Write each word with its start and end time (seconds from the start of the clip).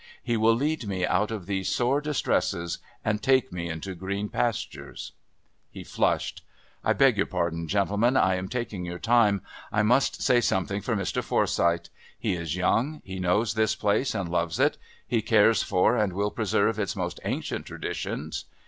He 0.23 0.35
will 0.35 0.55
lead 0.55 0.87
me 0.87 1.05
out 1.05 1.29
of 1.29 1.45
these 1.45 1.69
sore 1.69 2.01
distresses 2.01 2.79
and 3.05 3.21
take 3.21 3.51
me 3.53 3.69
into 3.69 3.93
green 3.93 4.29
pastures" 4.29 5.11
He 5.69 5.83
flushed. 5.83 6.43
"I 6.83 6.93
beg 6.93 7.17
your 7.17 7.27
pardon, 7.27 7.67
gentlemen. 7.67 8.17
I 8.17 8.33
am 8.33 8.47
taking 8.47 8.83
your 8.83 8.97
time. 8.97 9.43
I 9.71 9.83
must 9.83 10.23
say 10.23 10.41
something 10.41 10.81
for 10.81 10.95
Mr. 10.95 11.21
Forsyth. 11.23 11.89
He 12.17 12.33
is 12.33 12.55
young; 12.55 13.03
he 13.05 13.19
knows 13.19 13.53
this 13.53 13.75
place 13.75 14.15
and 14.15 14.27
loves 14.27 14.59
it; 14.59 14.75
he 15.07 15.21
cares 15.21 15.61
for 15.61 15.95
and 15.95 16.13
will 16.13 16.31
preserve 16.31 16.79
its 16.79 16.95
most 16.95 17.19
ancient 17.23 17.67
traditions.... 17.67 18.45